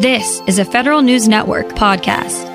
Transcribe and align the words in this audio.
This 0.00 0.40
is 0.46 0.60
a 0.60 0.64
Federal 0.64 1.02
News 1.02 1.26
Network 1.26 1.66
podcast. 1.70 2.46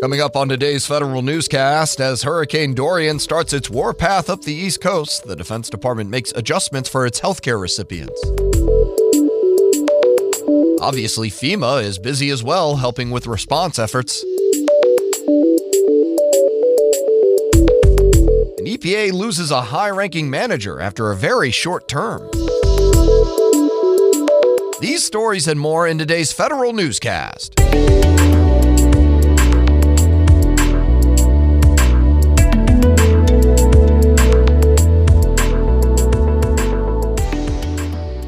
Coming 0.00 0.20
up 0.20 0.34
on 0.34 0.48
today's 0.48 0.86
federal 0.86 1.22
newscast, 1.22 2.00
as 2.00 2.24
Hurricane 2.24 2.74
Dorian 2.74 3.20
starts 3.20 3.52
its 3.52 3.70
warpath 3.70 4.28
up 4.28 4.42
the 4.42 4.52
East 4.52 4.80
Coast, 4.80 5.22
the 5.22 5.36
Defense 5.36 5.70
Department 5.70 6.10
makes 6.10 6.32
adjustments 6.32 6.88
for 6.88 7.06
its 7.06 7.20
healthcare 7.20 7.60
recipients. 7.60 8.20
Obviously, 10.80 11.30
FEMA 11.30 11.80
is 11.84 11.96
busy 11.96 12.30
as 12.30 12.42
well, 12.42 12.74
helping 12.74 13.12
with 13.12 13.28
response 13.28 13.78
efforts. 13.78 14.24
Loses 18.90 19.52
a 19.52 19.62
high 19.62 19.90
ranking 19.90 20.28
manager 20.30 20.80
after 20.80 21.12
a 21.12 21.16
very 21.16 21.52
short 21.52 21.86
term. 21.86 22.28
These 24.80 25.04
stories 25.04 25.46
and 25.46 25.60
more 25.60 25.86
in 25.86 25.96
today's 25.96 26.32
federal 26.32 26.72
newscast. 26.72 27.54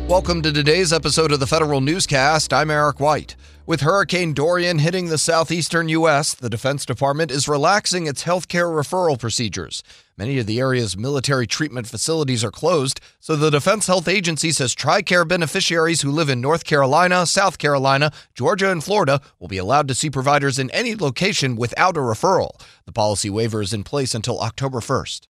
Welcome 0.09 0.43
to 0.43 0.53
today's 0.53 0.93
episode 0.93 1.33
of 1.33 1.41
the 1.41 1.47
Federal 1.49 1.81
Newscast. 1.81 2.53
I'm 2.53 2.71
Eric 2.71 3.01
White. 3.01 3.35
With 3.65 3.83
Hurricane 3.83 4.33
Dorian 4.33 4.81
hitting 4.81 5.07
the 5.07 5.17
southeastern 5.17 5.89
U.S., 5.91 6.35
the 6.35 6.51
Defense 6.51 6.85
Department 6.85 7.31
is 7.31 7.47
relaxing 7.47 8.09
its 8.09 8.25
healthcare 8.25 8.67
referral 8.67 9.17
procedures. 9.17 9.85
Many 10.17 10.41
of 10.41 10.47
the 10.47 10.59
area's 10.59 10.97
military 10.97 11.47
treatment 11.47 11.87
facilities 11.87 12.43
are 12.43 12.51
closed, 12.51 13.01
so 13.21 13.37
the 13.37 13.51
Defense 13.51 13.87
Health 13.87 14.09
Agency 14.09 14.51
says 14.51 14.75
TRICARE 14.75 15.29
beneficiaries 15.29 16.03
who 16.03 16.11
live 16.11 16.29
in 16.29 16.41
North 16.41 16.65
Carolina, 16.65 17.25
South 17.25 17.59
Carolina, 17.59 18.11
Georgia, 18.35 18.73
and 18.73 18.83
Florida 18.83 19.21
will 19.39 19.47
be 19.47 19.59
allowed 19.59 19.87
to 19.87 19.95
see 19.95 20.11
providers 20.11 20.59
in 20.59 20.69
any 20.73 20.97
location 20.97 21.55
without 21.55 21.97
a 21.97 22.01
referral. 22.01 22.61
The 22.85 22.93
policy 22.93 23.31
waiver 23.31 23.63
is 23.63 23.73
in 23.73 23.85
place 23.85 24.13
until 24.13 24.41
October 24.41 24.81
1st. 24.81 25.29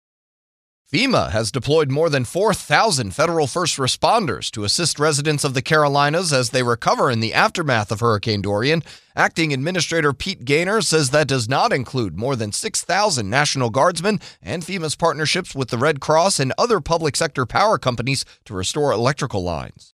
FEMA 0.92 1.32
has 1.32 1.50
deployed 1.50 1.90
more 1.90 2.08
than 2.08 2.24
4,000 2.24 3.12
federal 3.12 3.48
first 3.48 3.76
responders 3.76 4.52
to 4.52 4.62
assist 4.62 5.00
residents 5.00 5.42
of 5.42 5.52
the 5.52 5.60
Carolinas 5.60 6.32
as 6.32 6.50
they 6.50 6.62
recover 6.62 7.10
in 7.10 7.18
the 7.18 7.34
aftermath 7.34 7.90
of 7.90 7.98
Hurricane 7.98 8.40
Dorian. 8.40 8.84
Acting 9.16 9.52
Administrator 9.52 10.12
Pete 10.12 10.44
Gaynor 10.44 10.82
says 10.82 11.10
that 11.10 11.26
does 11.26 11.48
not 11.48 11.72
include 11.72 12.16
more 12.16 12.36
than 12.36 12.52
6,000 12.52 13.28
National 13.28 13.68
Guardsmen 13.68 14.20
and 14.40 14.62
FEMA's 14.62 14.94
partnerships 14.94 15.56
with 15.56 15.70
the 15.70 15.78
Red 15.78 15.98
Cross 15.98 16.38
and 16.38 16.52
other 16.56 16.78
public 16.78 17.16
sector 17.16 17.46
power 17.46 17.78
companies 17.78 18.24
to 18.44 18.54
restore 18.54 18.92
electrical 18.92 19.42
lines. 19.42 19.92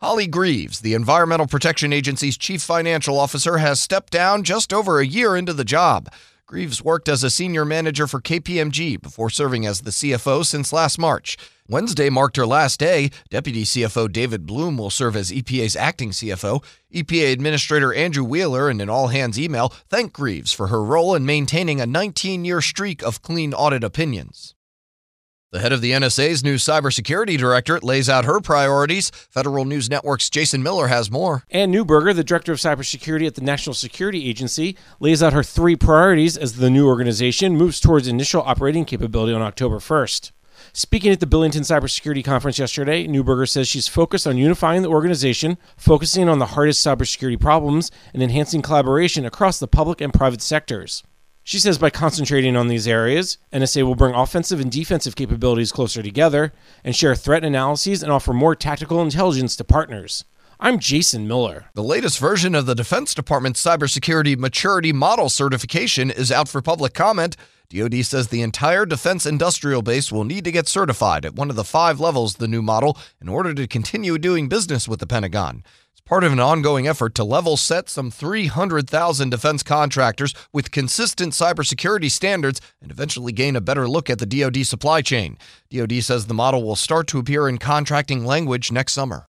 Holly 0.00 0.26
Greaves, 0.26 0.80
the 0.80 0.94
Environmental 0.94 1.46
Protection 1.46 1.92
Agency's 1.92 2.38
chief 2.38 2.62
financial 2.62 3.20
officer, 3.20 3.58
has 3.58 3.82
stepped 3.82 4.10
down 4.14 4.44
just 4.44 4.72
over 4.72 4.98
a 4.98 5.06
year 5.06 5.36
into 5.36 5.52
the 5.52 5.62
job. 5.62 6.08
Greaves 6.50 6.82
worked 6.82 7.08
as 7.08 7.22
a 7.22 7.30
senior 7.30 7.64
manager 7.64 8.08
for 8.08 8.20
KPMG 8.20 9.00
before 9.00 9.30
serving 9.30 9.64
as 9.66 9.82
the 9.82 9.92
CFO 9.92 10.44
since 10.44 10.72
last 10.72 10.98
March. 10.98 11.36
Wednesday 11.68 12.10
marked 12.10 12.36
her 12.36 12.44
last 12.44 12.80
day. 12.80 13.12
Deputy 13.28 13.62
CFO 13.62 14.10
David 14.10 14.46
Bloom 14.46 14.76
will 14.76 14.90
serve 14.90 15.14
as 15.14 15.30
EPA's 15.30 15.76
acting 15.76 16.10
CFO. 16.10 16.60
EPA 16.92 17.32
Administrator 17.32 17.94
Andrew 17.94 18.24
Wheeler, 18.24 18.68
in 18.68 18.80
an 18.80 18.90
all 18.90 19.06
hands 19.06 19.38
email, 19.38 19.68
thanked 19.88 20.12
Greaves 20.12 20.52
for 20.52 20.66
her 20.66 20.82
role 20.82 21.14
in 21.14 21.24
maintaining 21.24 21.80
a 21.80 21.86
19 21.86 22.44
year 22.44 22.60
streak 22.60 23.00
of 23.04 23.22
clean 23.22 23.54
audit 23.54 23.84
opinions. 23.84 24.56
The 25.52 25.58
head 25.58 25.72
of 25.72 25.80
the 25.80 25.90
NSA's 25.90 26.44
new 26.44 26.54
cybersecurity 26.54 27.36
directorate 27.36 27.82
lays 27.82 28.08
out 28.08 28.24
her 28.24 28.38
priorities. 28.38 29.10
Federal 29.10 29.64
News 29.64 29.90
Network's 29.90 30.30
Jason 30.30 30.62
Miller 30.62 30.86
has 30.86 31.10
more. 31.10 31.42
Ann 31.50 31.72
Neuberger, 31.72 32.14
the 32.14 32.22
director 32.22 32.52
of 32.52 32.58
cybersecurity 32.58 33.26
at 33.26 33.34
the 33.34 33.40
National 33.40 33.74
Security 33.74 34.28
Agency, 34.28 34.76
lays 35.00 35.24
out 35.24 35.32
her 35.32 35.42
three 35.42 35.74
priorities 35.74 36.36
as 36.36 36.54
the 36.54 36.70
new 36.70 36.86
organization 36.86 37.56
moves 37.56 37.80
towards 37.80 38.06
initial 38.06 38.42
operating 38.42 38.84
capability 38.84 39.32
on 39.32 39.42
October 39.42 39.80
1st. 39.80 40.30
Speaking 40.72 41.10
at 41.10 41.18
the 41.18 41.26
Billington 41.26 41.62
Cybersecurity 41.62 42.24
Conference 42.24 42.60
yesterday, 42.60 43.08
Neuberger 43.08 43.48
says 43.48 43.66
she's 43.66 43.88
focused 43.88 44.28
on 44.28 44.38
unifying 44.38 44.82
the 44.82 44.88
organization, 44.88 45.58
focusing 45.76 46.28
on 46.28 46.38
the 46.38 46.46
hardest 46.46 46.86
cybersecurity 46.86 47.40
problems, 47.40 47.90
and 48.14 48.22
enhancing 48.22 48.62
collaboration 48.62 49.26
across 49.26 49.58
the 49.58 49.66
public 49.66 50.00
and 50.00 50.14
private 50.14 50.42
sectors. 50.42 51.02
She 51.42 51.58
says 51.58 51.78
by 51.78 51.90
concentrating 51.90 52.56
on 52.56 52.68
these 52.68 52.86
areas, 52.86 53.38
NSA 53.52 53.82
will 53.82 53.94
bring 53.94 54.14
offensive 54.14 54.60
and 54.60 54.70
defensive 54.70 55.16
capabilities 55.16 55.72
closer 55.72 56.02
together 56.02 56.52
and 56.84 56.94
share 56.94 57.14
threat 57.14 57.44
analyses 57.44 58.02
and 58.02 58.12
offer 58.12 58.32
more 58.32 58.54
tactical 58.54 59.02
intelligence 59.02 59.56
to 59.56 59.64
partners. 59.64 60.24
I'm 60.62 60.78
Jason 60.78 61.26
Miller. 61.26 61.70
The 61.72 61.82
latest 61.82 62.18
version 62.18 62.54
of 62.54 62.66
the 62.66 62.74
Defense 62.74 63.14
Department's 63.14 63.64
Cybersecurity 63.64 64.36
Maturity 64.36 64.92
Model 64.92 65.30
certification 65.30 66.10
is 66.10 66.30
out 66.30 66.48
for 66.48 66.60
public 66.60 66.92
comment. 66.92 67.34
DoD 67.70 68.04
says 68.04 68.28
the 68.28 68.42
entire 68.42 68.84
defense 68.84 69.24
industrial 69.24 69.80
base 69.80 70.12
will 70.12 70.24
need 70.24 70.44
to 70.44 70.52
get 70.52 70.68
certified 70.68 71.24
at 71.24 71.34
one 71.34 71.48
of 71.48 71.56
the 71.56 71.64
five 71.64 71.98
levels 71.98 72.34
of 72.34 72.40
the 72.40 72.48
new 72.48 72.60
model 72.60 72.98
in 73.22 73.28
order 73.28 73.54
to 73.54 73.66
continue 73.66 74.18
doing 74.18 74.48
business 74.48 74.86
with 74.86 75.00
the 75.00 75.06
Pentagon. 75.06 75.64
Part 76.10 76.24
of 76.24 76.32
an 76.32 76.40
ongoing 76.40 76.88
effort 76.88 77.14
to 77.14 77.22
level 77.22 77.56
set 77.56 77.88
some 77.88 78.10
300,000 78.10 79.30
defense 79.30 79.62
contractors 79.62 80.34
with 80.52 80.72
consistent 80.72 81.34
cybersecurity 81.34 82.10
standards 82.10 82.60
and 82.82 82.90
eventually 82.90 83.32
gain 83.32 83.54
a 83.54 83.60
better 83.60 83.88
look 83.88 84.10
at 84.10 84.18
the 84.18 84.26
DoD 84.26 84.66
supply 84.66 85.02
chain. 85.02 85.38
DoD 85.70 86.02
says 86.02 86.26
the 86.26 86.34
model 86.34 86.64
will 86.64 86.74
start 86.74 87.06
to 87.06 87.20
appear 87.20 87.48
in 87.48 87.58
contracting 87.58 88.24
language 88.24 88.72
next 88.72 88.92
summer. 88.92 89.28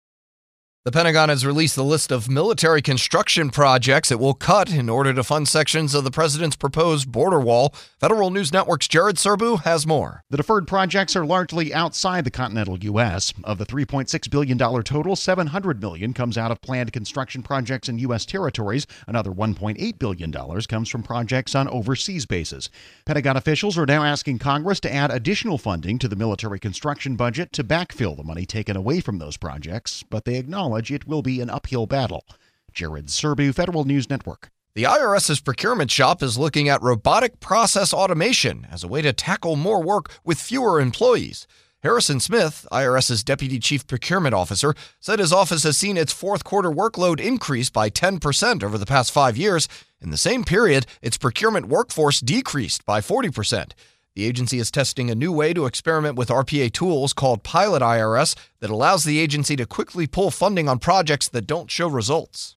The 0.86 0.92
Pentagon 0.92 1.30
has 1.30 1.46
released 1.46 1.78
a 1.78 1.82
list 1.82 2.12
of 2.12 2.30
military 2.30 2.82
construction 2.82 3.52
projects 3.52 4.12
it 4.12 4.20
will 4.20 4.34
cut 4.34 4.70
in 4.70 4.90
order 4.90 5.14
to 5.14 5.24
fund 5.24 5.48
sections 5.48 5.96
of 5.96 6.04
the 6.04 6.12
president's 6.12 6.58
proposed 6.58 7.10
border 7.10 7.40
wall. 7.40 7.74
Federal 8.02 8.32
News 8.32 8.52
Network's 8.52 8.90
Jared 8.90 9.16
Serbu 9.16 9.64
has 9.64 9.88
more. 9.88 10.26
The 10.30 10.36
deferred 10.36 10.68
projects 10.68 11.16
are 11.16 11.26
largely 11.26 11.74
outside 11.74 12.26
the 12.26 12.32
continental 12.32 12.78
U.S. 12.80 13.34
Of 13.46 13.60
the 13.60 13.66
$3.6 13.66 14.30
billion 14.30 14.58
total, 14.58 15.16
700 15.16 15.80
million 15.80 16.14
comes 16.14 16.38
out 16.38 16.52
of 16.52 16.62
planned 16.62 16.92
construction 16.92 17.44
projects 17.44 17.88
in 17.88 17.98
U.S. 18.00 18.26
territories. 18.26 18.86
Another 19.08 19.32
$1.8 19.32 20.00
billion 20.00 20.34
comes 20.64 20.90
from 20.90 21.02
projects 21.02 21.56
on 21.56 21.70
overseas 21.70 22.26
bases. 22.26 22.70
Pentagon 23.06 23.38
officials 23.38 23.78
are 23.78 23.86
now 23.86 24.04
asking 24.04 24.40
Congress 24.40 24.82
to 24.82 24.94
add 24.94 25.12
additional 25.12 25.58
funding 25.58 25.98
to 26.00 26.10
the 26.10 26.18
military 26.18 26.60
construction 26.60 27.16
budget 27.16 27.54
to 27.54 27.64
backfill 27.64 28.18
the 28.18 28.24
money 28.26 28.46
taken 28.46 28.76
away 28.76 29.00
from 29.00 29.20
those 29.20 29.38
projects, 29.38 30.04
but 30.10 30.26
they 30.26 30.36
acknowledge 30.36 30.73
acknowledge 30.74 30.92
it 30.92 31.08
will 31.08 31.22
be 31.22 31.42
an 31.42 31.50
uphill 31.50 31.86
battle. 31.86 32.26
Jared 32.74 33.08
Serbu, 33.08 33.54
Federal 33.54 33.86
News 33.86 34.10
Network. 34.10 34.50
The 34.76 34.86
IRS's 34.86 35.40
procurement 35.40 35.92
shop 35.92 36.24
is 36.24 36.38
looking 36.38 36.68
at 36.68 36.82
robotic 36.82 37.40
process 37.40 37.94
automation 37.94 38.66
as 38.72 38.84
a 38.84 38.88
way 38.88 39.04
to 39.04 39.14
tackle 39.14 39.56
more 39.56 39.84
work 39.84 40.10
with 40.24 40.42
fewer 40.42 40.82
employees. 40.82 41.46
Harrison 41.84 42.20
Smith, 42.20 42.66
IRS's 42.72 43.24
Deputy 43.24 43.60
Chief 43.60 43.86
Procurement 43.86 44.34
Officer, 44.34 44.74
said 45.00 45.20
his 45.20 45.34
office 45.34 45.64
has 45.64 45.78
seen 45.78 45.98
its 45.98 46.14
fourth 46.14 46.44
quarter 46.44 46.72
workload 46.72 47.20
increase 47.20 47.70
by 47.70 47.92
10% 47.92 48.64
over 48.64 48.80
the 48.80 48.86
past 48.88 49.12
five 49.12 49.38
years. 49.38 49.68
In 50.02 50.10
the 50.10 50.18
same 50.18 50.44
period, 50.44 50.88
its 51.04 51.18
procurement 51.18 51.68
workforce 51.68 52.20
decreased 52.20 52.84
by 52.86 53.00
40%. 53.00 53.74
The 54.16 54.26
agency 54.26 54.60
is 54.60 54.70
testing 54.70 55.10
a 55.10 55.16
new 55.16 55.32
way 55.32 55.54
to 55.54 55.66
experiment 55.66 56.16
with 56.16 56.30
RPA 56.30 56.72
tools 56.72 57.14
called 57.14 57.42
Pilot 57.42 57.82
IRS 57.82 58.36
that 58.60 58.70
allows 58.70 59.06
the 59.06 59.18
agency 59.18 59.56
to 59.56 59.66
quickly 59.66 60.06
pull 60.06 60.30
funding 60.30 60.70
on 60.70 60.78
projects 60.78 61.28
that 61.30 61.48
don't 61.48 61.72
show 61.72 61.88
results. 61.88 62.56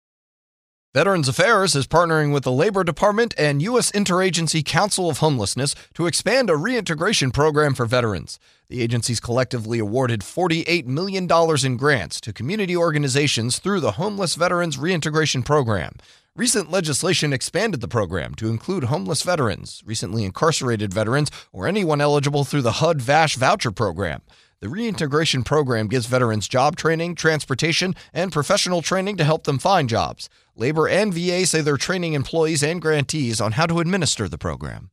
Veterans 0.93 1.28
Affairs 1.28 1.75
is 1.75 1.87
partnering 1.87 2.33
with 2.33 2.43
the 2.43 2.53
Labor 2.53 2.84
Department 2.84 3.34
and 3.39 3.62
U.S. 3.62 3.91
Interagency 3.93 4.65
Council 4.65 5.09
of 5.09 5.19
Homelessness 5.19 5.75
to 5.95 6.06
expand 6.06 6.49
a 6.49 6.56
reintegration 6.56 7.31
program 7.31 7.75
for 7.75 7.87
veterans. 7.87 8.39
The 8.69 8.83
agencies 8.83 9.21
collectively 9.21 9.78
awarded 9.78 10.21
$48 10.21 10.86
million 10.86 11.28
in 11.65 11.77
grants 11.77 12.21
to 12.22 12.33
community 12.33 12.77
organizations 12.77 13.59
through 13.59 13.80
the 13.80 13.92
Homeless 13.92 14.34
Veterans 14.36 14.78
Reintegration 14.78 15.42
Program. 15.42 15.97
Recent 16.36 16.71
legislation 16.71 17.33
expanded 17.33 17.80
the 17.80 17.88
program 17.88 18.34
to 18.34 18.50
include 18.50 18.84
homeless 18.84 19.22
veterans, 19.22 19.83
recently 19.86 20.22
incarcerated 20.22 20.92
veterans, 20.92 21.30
or 21.50 21.66
anyone 21.66 22.03
eligible 22.03 22.44
through 22.44 22.60
the 22.60 22.72
HUD 22.72 23.00
VASH 23.00 23.36
voucher 23.36 23.71
program. 23.71 24.21
The 24.60 24.68
reintegration 24.68 25.44
program 25.44 25.86
gives 25.86 26.04
veterans 26.04 26.47
job 26.47 26.77
training, 26.77 27.15
transportation, 27.15 27.94
and 28.12 28.30
professional 28.30 28.83
training 28.83 29.16
to 29.16 29.24
help 29.24 29.44
them 29.44 29.59
find 29.59 29.88
jobs. 29.88 30.28
Labor 30.54 30.86
and 30.86 31.15
VA 31.15 31.47
say 31.47 31.62
they're 31.62 31.78
training 31.78 32.12
employees 32.12 32.62
and 32.62 32.82
grantees 32.82 33.41
on 33.41 33.53
how 33.53 33.65
to 33.65 33.80
administer 33.80 34.28
the 34.28 34.36
program. 34.36 34.91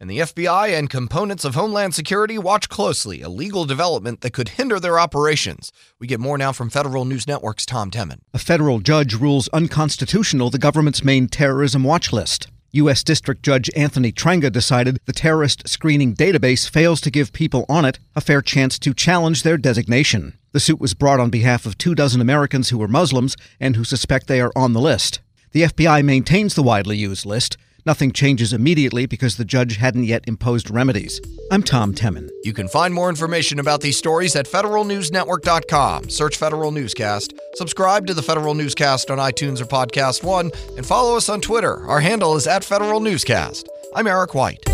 And 0.00 0.08
the 0.08 0.20
FBI 0.20 0.78
and 0.78 0.88
components 0.88 1.44
of 1.44 1.54
Homeland 1.54 1.94
Security 1.94 2.38
watch 2.38 2.70
closely 2.70 3.20
a 3.20 3.28
legal 3.28 3.66
development 3.66 4.22
that 4.22 4.32
could 4.32 4.48
hinder 4.50 4.80
their 4.80 4.98
operations. 4.98 5.72
We 5.98 6.06
get 6.06 6.18
more 6.18 6.38
now 6.38 6.52
from 6.52 6.70
Federal 6.70 7.04
News 7.04 7.26
Network's 7.26 7.66
Tom 7.66 7.90
Temin. 7.90 8.20
A 8.32 8.38
federal 8.38 8.80
judge 8.80 9.12
rules 9.12 9.48
unconstitutional 9.48 10.48
the 10.48 10.58
government's 10.58 11.04
main 11.04 11.28
terrorism 11.28 11.84
watch 11.84 12.14
list. 12.14 12.48
U.S. 12.72 13.04
District 13.04 13.42
Judge 13.42 13.68
Anthony 13.76 14.10
Trenga 14.10 14.50
decided 14.50 15.00
the 15.04 15.12
terrorist 15.12 15.68
screening 15.68 16.14
database 16.14 16.66
fails 16.66 17.02
to 17.02 17.10
give 17.10 17.34
people 17.34 17.66
on 17.68 17.84
it 17.84 17.98
a 18.16 18.22
fair 18.22 18.40
chance 18.40 18.78
to 18.78 18.94
challenge 18.94 19.42
their 19.42 19.58
designation. 19.58 20.32
The 20.52 20.60
suit 20.60 20.80
was 20.80 20.94
brought 20.94 21.20
on 21.20 21.28
behalf 21.28 21.66
of 21.66 21.76
two 21.76 21.94
dozen 21.94 22.22
Americans 22.22 22.70
who 22.70 22.78
were 22.78 22.88
Muslims 22.88 23.36
and 23.58 23.76
who 23.76 23.84
suspect 23.84 24.28
they 24.28 24.40
are 24.40 24.52
on 24.56 24.72
the 24.72 24.80
list. 24.80 25.20
The 25.52 25.64
FBI 25.64 26.02
maintains 26.04 26.54
the 26.54 26.62
widely 26.62 26.96
used 26.96 27.26
list. 27.26 27.58
Nothing 27.86 28.12
changes 28.12 28.52
immediately 28.52 29.06
because 29.06 29.36
the 29.36 29.44
judge 29.44 29.76
hadn't 29.76 30.04
yet 30.04 30.24
imposed 30.26 30.70
remedies. 30.70 31.20
I'm 31.50 31.62
Tom 31.62 31.94
Temin. 31.94 32.28
You 32.44 32.52
can 32.52 32.68
find 32.68 32.92
more 32.92 33.08
information 33.08 33.58
about 33.58 33.80
these 33.80 33.96
stories 33.96 34.36
at 34.36 34.46
federalnewsnetwork.com. 34.46 36.10
Search 36.10 36.36
Federal 36.36 36.70
Newscast, 36.70 37.34
subscribe 37.54 38.06
to 38.06 38.14
the 38.14 38.22
Federal 38.22 38.54
Newscast 38.54 39.10
on 39.10 39.18
iTunes 39.18 39.60
or 39.60 39.66
Podcast 39.66 40.22
One, 40.22 40.50
and 40.76 40.86
follow 40.86 41.16
us 41.16 41.28
on 41.28 41.40
Twitter. 41.40 41.86
Our 41.86 42.00
handle 42.00 42.36
is 42.36 42.46
at 42.46 42.64
Federal 42.64 43.00
Newscast. 43.00 43.68
I'm 43.94 44.06
Eric 44.06 44.34
White. 44.34 44.64